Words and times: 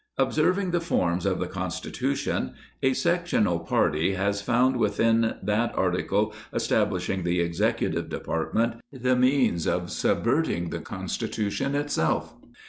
Observing 0.17 0.71
the 0.71 0.81
forms 0.81 1.27
of 1.27 1.37
the 1.37 1.45
Constitution, 1.45 2.55
a 2.81 2.93
sectional 2.93 3.59
party 3.59 4.13
has. 4.15 4.41
found 4.41 4.77
within 4.77 5.35
that 5.43 5.75
article 5.77 6.33
establishing 6.51 7.21
the 7.21 7.39
Executive 7.39 8.09
Department, 8.09 8.81
the 8.91 9.15
means 9.15 9.67
of 9.67 9.91
sub 9.91 10.25
verting 10.25 10.71
the 10.71 10.79
Constitution 10.79 11.75
itself. 11.75 12.33